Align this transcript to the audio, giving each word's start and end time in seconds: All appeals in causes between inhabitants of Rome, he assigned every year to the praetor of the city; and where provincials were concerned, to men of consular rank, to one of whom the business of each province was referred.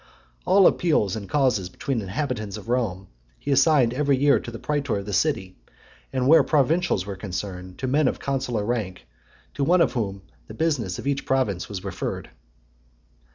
All 0.45 0.65
appeals 0.65 1.15
in 1.15 1.27
causes 1.27 1.69
between 1.69 2.01
inhabitants 2.01 2.57
of 2.57 2.69
Rome, 2.69 3.07
he 3.37 3.51
assigned 3.51 3.93
every 3.93 4.17
year 4.17 4.39
to 4.39 4.49
the 4.49 4.57
praetor 4.57 4.97
of 4.97 5.05
the 5.05 5.13
city; 5.13 5.55
and 6.11 6.27
where 6.27 6.41
provincials 6.41 7.05
were 7.05 7.15
concerned, 7.15 7.77
to 7.77 7.85
men 7.87 8.07
of 8.07 8.17
consular 8.19 8.65
rank, 8.65 9.05
to 9.53 9.63
one 9.63 9.79
of 9.79 9.93
whom 9.93 10.23
the 10.47 10.55
business 10.55 10.97
of 10.97 11.05
each 11.05 11.23
province 11.23 11.69
was 11.69 11.83
referred. 11.83 12.31